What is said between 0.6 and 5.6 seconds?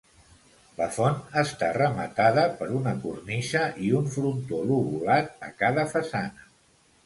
La font està rematada per una cornisa i un frontó lobulat a